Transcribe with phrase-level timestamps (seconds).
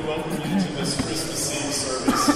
[0.00, 2.28] to welcome you to this Christmas Eve service.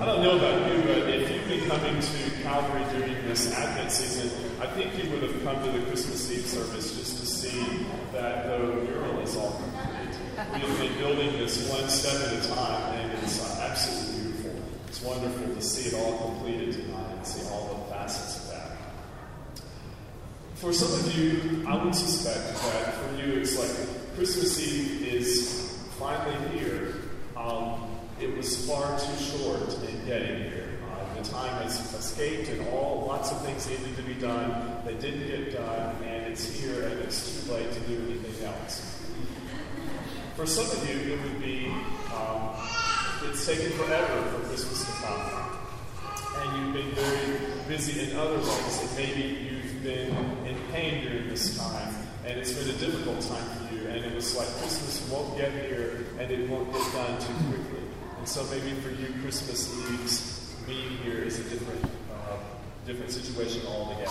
[0.00, 3.90] I don't know about you, but if you've been coming to Calvary during this Advent
[3.90, 7.86] season, I think you would have come to the Christmas Eve service just to see
[8.12, 10.18] that the mural is all complete.
[10.54, 14.62] We have been building this one step at a time, and it's uh, absolutely beautiful.
[14.86, 19.64] It's wonderful to see it all completed tonight and see all the facets of that.
[20.54, 25.73] For some of you, I would suspect that for you it's like Christmas Eve is
[25.98, 26.94] finally here.
[27.36, 27.90] Um,
[28.20, 30.68] it was far too short in getting here.
[30.90, 34.82] Uh, the time has escaped, and all lots of things needed to be done.
[34.84, 39.02] They didn't get done, and it's here, and it's too late to do anything else.
[40.36, 41.66] For some of you, it would be
[42.14, 42.50] um,
[43.24, 45.20] it's taken forever for Christmas to come,
[46.36, 50.10] and you've been very busy in other ways, and maybe you've been
[50.46, 51.94] in pain during this time,
[52.26, 55.52] and it's been a difficult time for you, and it was like Christmas won't get
[55.52, 57.84] here, and it won't get done too quickly.
[58.18, 62.36] And so maybe for you, Christmas Eve's being here is a different, uh,
[62.86, 64.10] different situation altogether.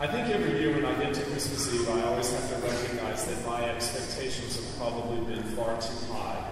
[0.00, 3.26] I think every year when I get to Christmas Eve, I always have to recognize
[3.26, 6.42] that my expectations have probably been far too high.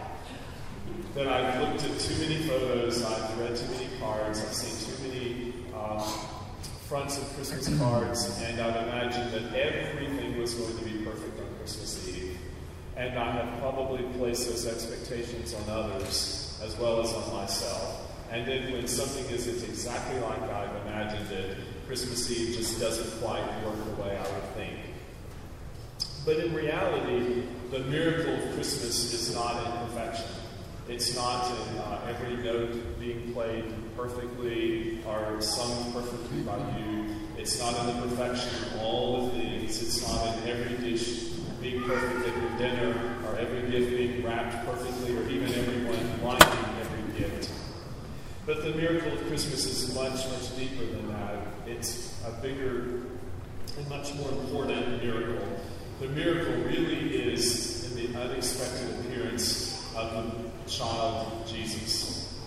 [1.15, 5.09] That I've looked at too many photos, I've read too many cards, I've seen too
[5.09, 6.05] many um,
[6.89, 11.47] fronts of Christmas cards, and I've imagined that everything was going to be perfect on
[11.59, 12.39] Christmas Eve.
[12.97, 18.11] And I have probably placed those expectations on others as well as on myself.
[18.31, 23.45] And then when something isn't exactly like I've imagined it, Christmas Eve just doesn't quite
[23.63, 24.79] work the way I would think.
[26.25, 30.27] But in reality, the miracle of Christmas is not in perfection.
[30.89, 37.15] It's not in uh, every note being played perfectly or sung perfectly by you.
[37.37, 39.83] It's not in the perfection of all the things.
[39.83, 41.29] It's not in every dish
[41.61, 46.65] being perfect at your dinner, or every gift being wrapped perfectly, or even everyone liking
[46.81, 47.51] every gift.
[48.47, 51.47] But the miracle of Christmas is much, much deeper than that.
[51.67, 53.03] It's a bigger
[53.77, 55.61] and much more important miracle.
[56.01, 62.39] The miracle really is in the unexpected appearance of the child Jesus.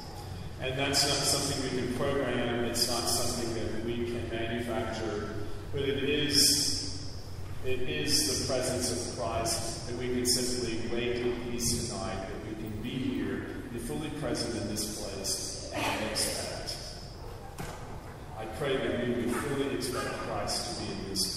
[0.62, 5.34] And that's not something we can program, it's not something that we can manufacture,
[5.74, 6.82] but it is
[7.64, 12.48] it is the presence of Christ that we can simply wait in peace tonight, that
[12.48, 16.76] we can be here, be fully present in this place, and expect.
[18.40, 21.31] I pray that we would fully expect Christ to be in this place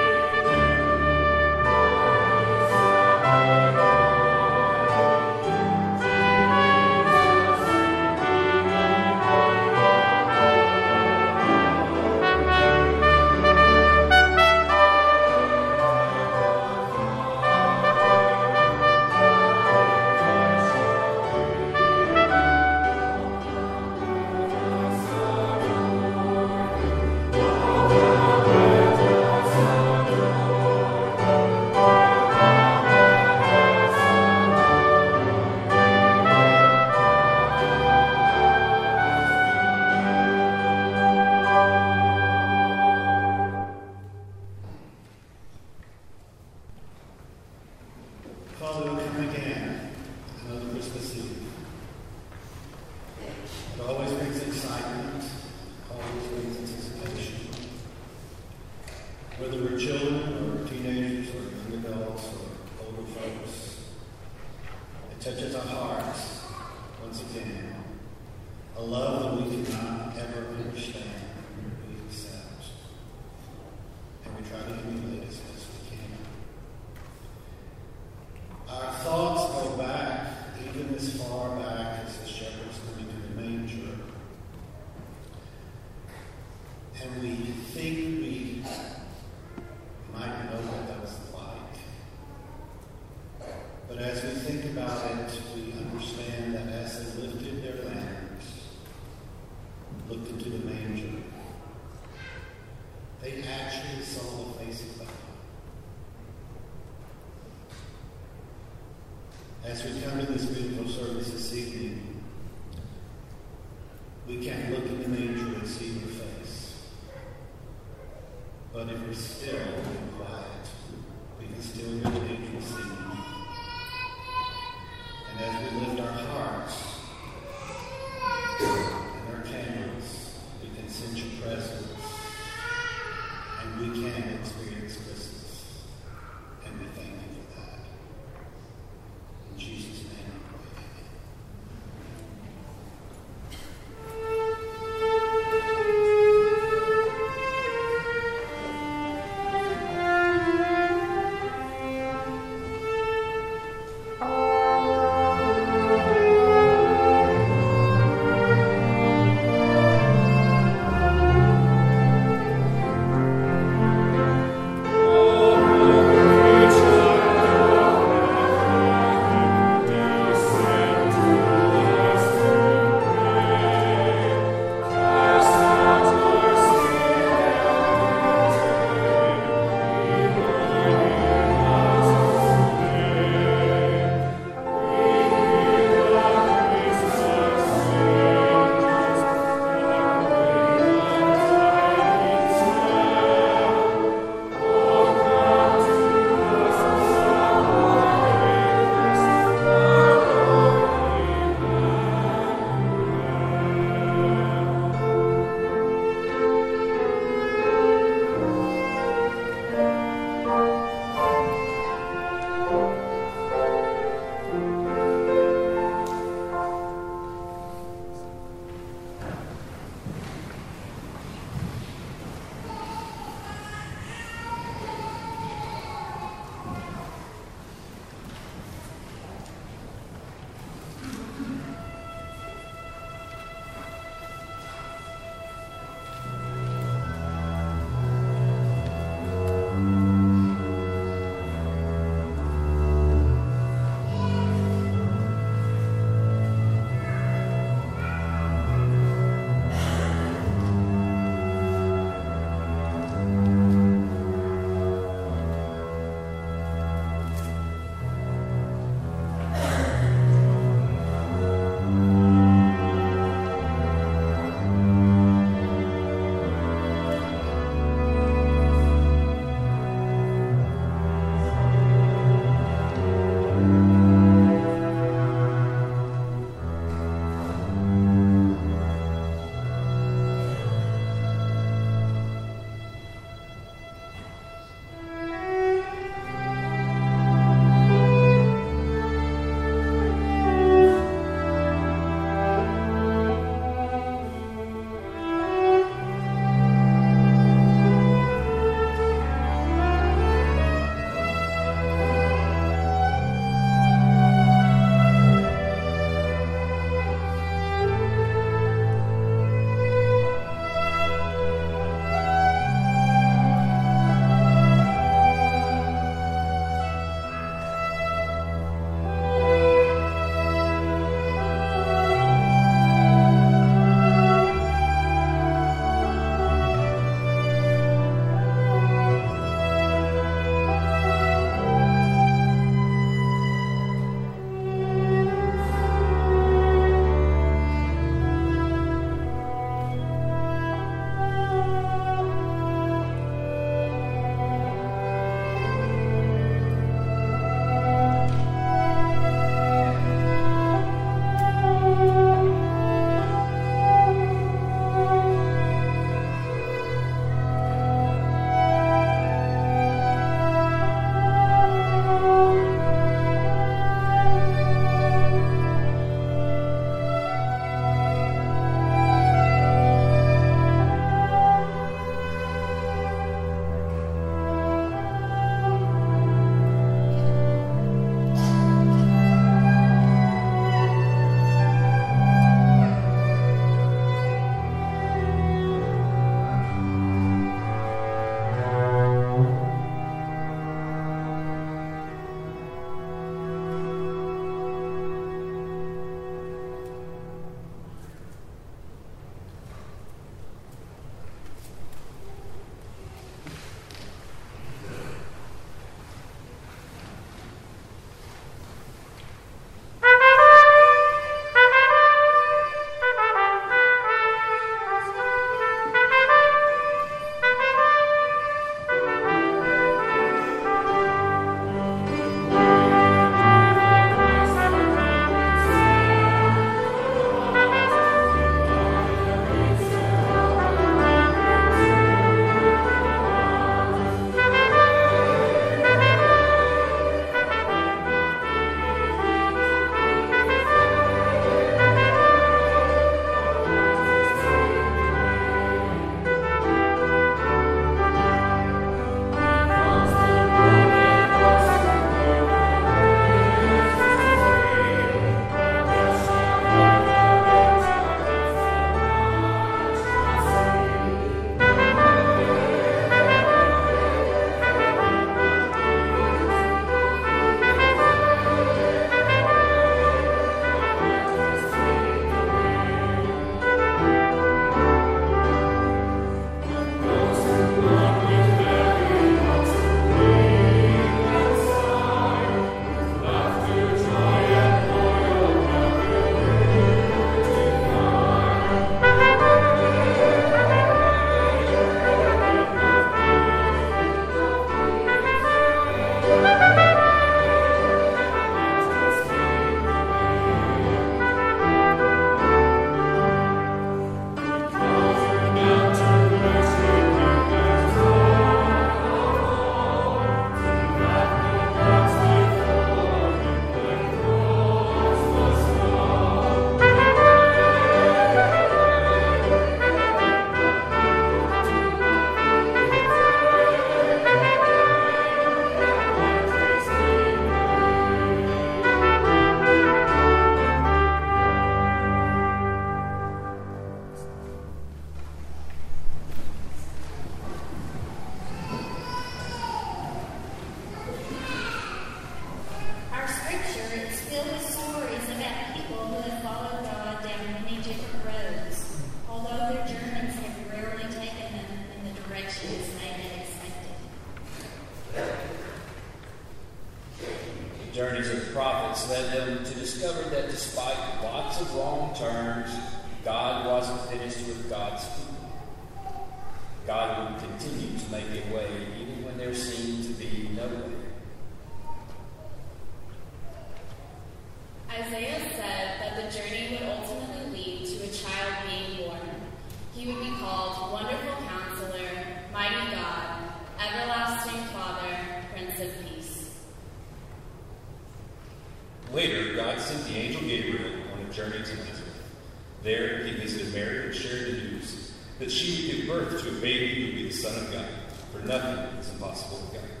[595.41, 597.87] that she would give birth to a baby who would be the Son of God.
[598.31, 600.00] For nothing is impossible with God.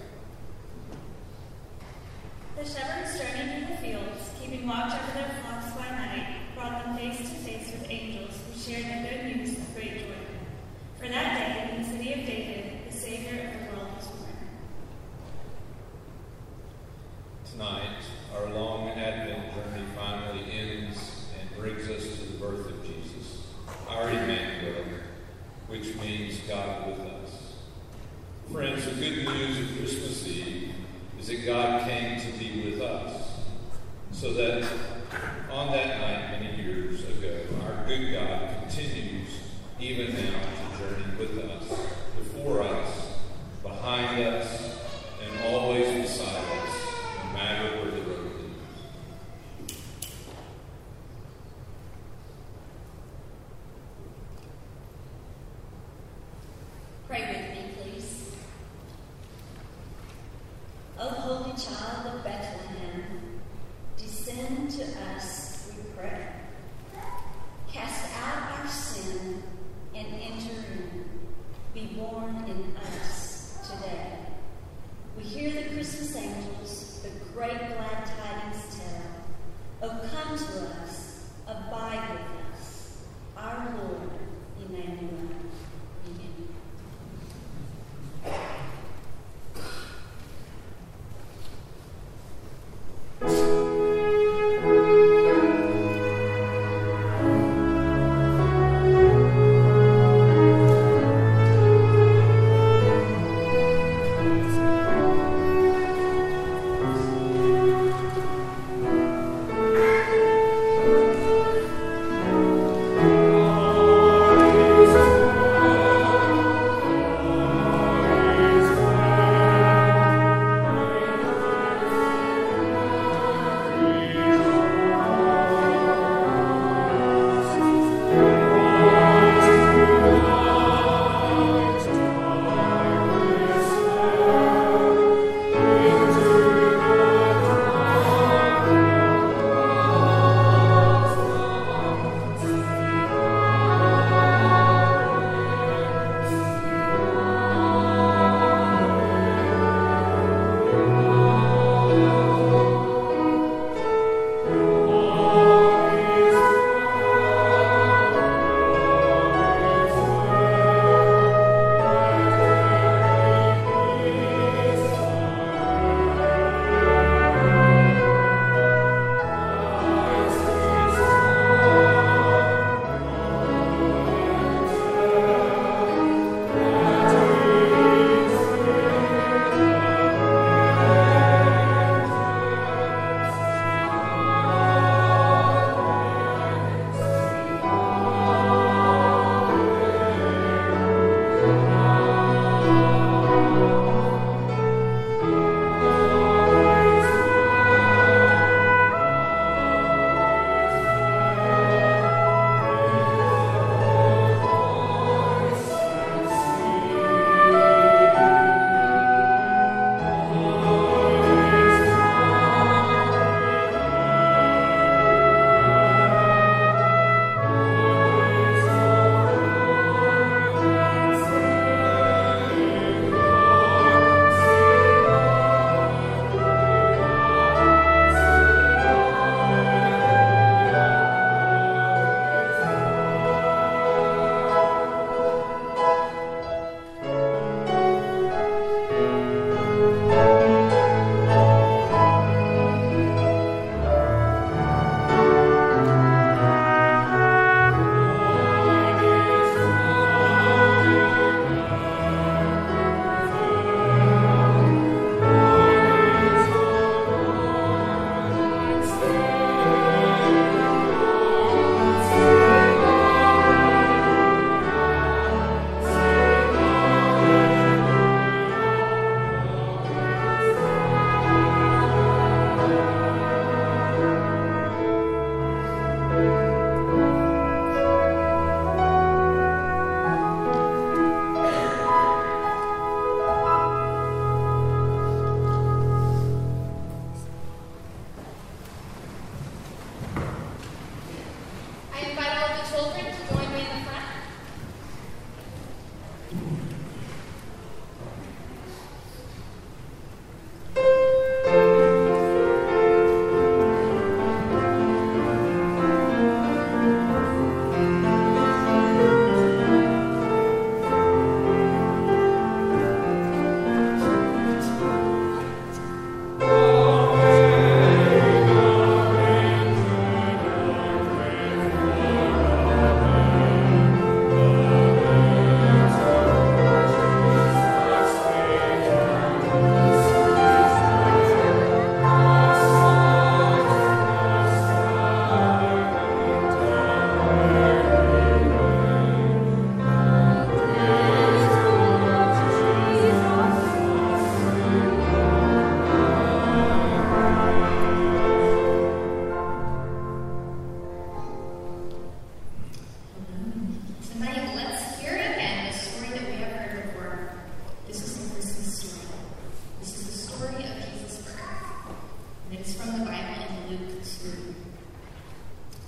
[72.11, 73.00] born in us.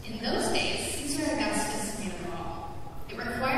[0.05, 2.69] In those days, Caesar Augustus made a law.
[3.09, 3.52] It required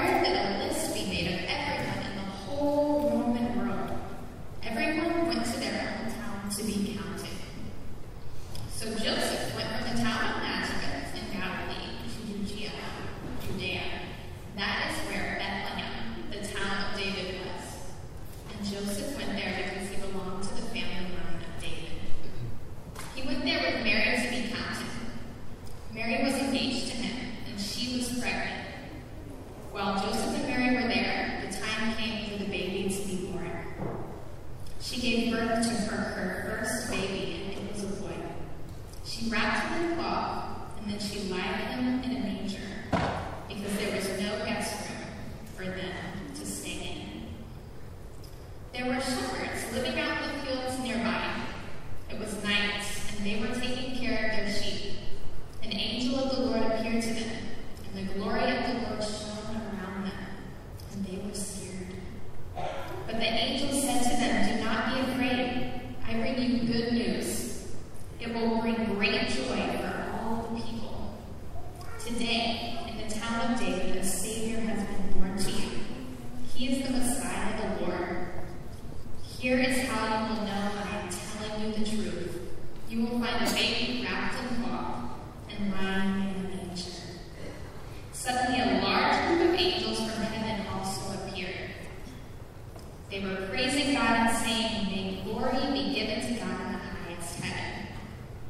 [93.69, 97.87] praising God and saying, May glory be given to God in the highest heaven,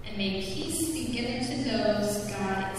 [0.05, 2.74] and may peace be given to those God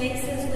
[0.00, 0.49] faces